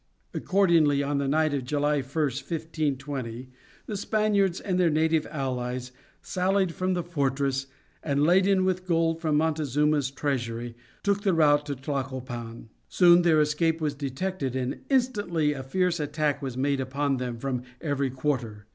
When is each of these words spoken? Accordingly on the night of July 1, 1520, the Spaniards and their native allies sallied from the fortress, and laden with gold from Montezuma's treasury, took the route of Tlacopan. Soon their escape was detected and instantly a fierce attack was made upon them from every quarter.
Accordingly 0.33 1.03
on 1.03 1.19
the 1.19 1.27
night 1.27 1.53
of 1.53 1.63
July 1.63 1.97
1, 2.01 2.01
1520, 2.05 3.49
the 3.85 3.95
Spaniards 3.95 4.59
and 4.59 4.79
their 4.79 4.89
native 4.89 5.27
allies 5.29 5.91
sallied 6.23 6.73
from 6.73 6.95
the 6.95 7.03
fortress, 7.03 7.67
and 8.01 8.23
laden 8.23 8.65
with 8.65 8.87
gold 8.87 9.21
from 9.21 9.35
Montezuma's 9.37 10.09
treasury, 10.09 10.75
took 11.03 11.21
the 11.21 11.35
route 11.35 11.69
of 11.69 11.83
Tlacopan. 11.83 12.69
Soon 12.89 13.21
their 13.21 13.41
escape 13.41 13.79
was 13.79 13.93
detected 13.93 14.55
and 14.55 14.79
instantly 14.89 15.53
a 15.53 15.61
fierce 15.61 15.99
attack 15.99 16.41
was 16.41 16.57
made 16.57 16.79
upon 16.79 17.17
them 17.17 17.37
from 17.37 17.61
every 17.79 18.09
quarter. 18.09 18.65